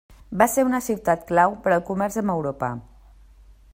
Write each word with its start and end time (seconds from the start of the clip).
Va 0.41 0.45
ser 0.53 0.63
una 0.67 0.79
ciutat 0.85 1.27
clau 1.31 1.53
per 1.67 1.75
al 1.75 1.85
comerç 1.91 2.19
amb 2.23 2.35
Europa. 2.37 2.71